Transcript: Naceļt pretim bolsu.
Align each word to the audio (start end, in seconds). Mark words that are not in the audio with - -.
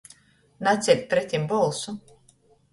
Naceļt 0.67 1.05
pretim 1.13 1.47
bolsu. 1.55 1.97